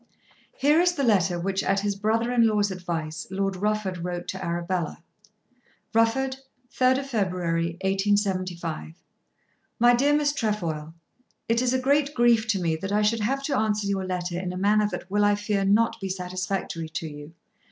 Here 0.57 0.81
is 0.81 0.93
the 0.95 1.03
letter 1.03 1.39
which 1.39 1.63
at 1.63 1.81
his 1.81 1.93
brother 1.93 2.31
in 2.33 2.47
law's 2.47 2.71
advice 2.71 3.27
Lord 3.29 3.55
Rufford 3.55 4.03
wrote 4.03 4.27
to 4.29 4.43
Arabella: 4.43 5.03
Rufford, 5.93 6.37
3 6.71 7.03
February, 7.03 7.77
1875. 7.83 8.95
MY 9.77 9.93
DEAR 9.95 10.15
MISS 10.15 10.33
TREFOIL, 10.33 10.95
It 11.47 11.61
is 11.61 11.71
a 11.75 11.79
great 11.79 12.15
grief 12.15 12.47
to 12.47 12.59
me 12.59 12.75
that 12.77 12.91
I 12.91 13.03
should 13.03 13.19
have 13.19 13.43
to 13.43 13.55
answer 13.55 13.85
your 13.85 14.07
letter 14.07 14.39
in 14.39 14.51
a 14.51 14.57
manner 14.57 14.89
that 14.89 15.05
will 15.11 15.23
I 15.23 15.35
fear 15.35 15.63
not 15.63 16.01
be 16.01 16.09
satisfactory 16.09 16.89
to 16.89 17.07
you. 17.07 17.33